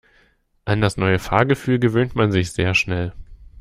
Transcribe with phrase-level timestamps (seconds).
[0.65, 3.13] An das neue Fahrgefühl gewöhnt man sich sehr schnell.